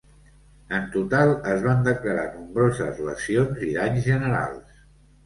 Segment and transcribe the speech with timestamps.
[0.77, 4.81] En total, es van declarar nombroses lesions i danys generals.